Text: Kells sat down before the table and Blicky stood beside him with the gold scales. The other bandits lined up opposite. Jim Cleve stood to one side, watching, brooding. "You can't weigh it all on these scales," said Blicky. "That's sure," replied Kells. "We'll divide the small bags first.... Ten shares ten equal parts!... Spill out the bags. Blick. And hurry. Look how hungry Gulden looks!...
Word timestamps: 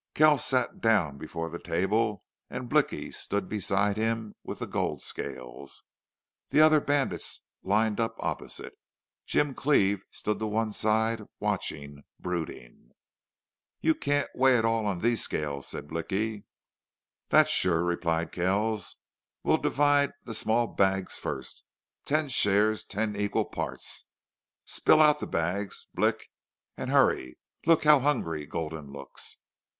Kells 0.15 0.43
sat 0.43 0.81
down 0.81 1.19
before 1.19 1.47
the 1.51 1.59
table 1.61 2.23
and 2.49 2.67
Blicky 2.67 3.11
stood 3.11 3.47
beside 3.47 3.97
him 3.97 4.33
with 4.43 4.57
the 4.57 4.65
gold 4.65 4.99
scales. 4.99 5.83
The 6.49 6.59
other 6.59 6.79
bandits 6.81 7.41
lined 7.61 7.99
up 7.99 8.15
opposite. 8.17 8.73
Jim 9.27 9.53
Cleve 9.53 10.01
stood 10.09 10.39
to 10.39 10.47
one 10.47 10.71
side, 10.71 11.21
watching, 11.39 12.01
brooding. 12.19 12.93
"You 13.81 13.93
can't 13.93 14.27
weigh 14.33 14.57
it 14.57 14.65
all 14.65 14.87
on 14.87 15.01
these 15.01 15.21
scales," 15.21 15.67
said 15.67 15.87
Blicky. 15.87 16.45
"That's 17.29 17.51
sure," 17.51 17.83
replied 17.83 18.31
Kells. 18.31 18.95
"We'll 19.43 19.57
divide 19.57 20.13
the 20.23 20.33
small 20.33 20.65
bags 20.65 21.13
first.... 21.19 21.63
Ten 22.05 22.27
shares 22.27 22.83
ten 22.83 23.15
equal 23.15 23.45
parts!... 23.45 24.05
Spill 24.65 24.99
out 24.99 25.19
the 25.19 25.27
bags. 25.27 25.85
Blick. 25.93 26.31
And 26.75 26.89
hurry. 26.89 27.37
Look 27.67 27.83
how 27.83 27.99
hungry 27.99 28.47
Gulden 28.47 28.91
looks!... 28.91 29.37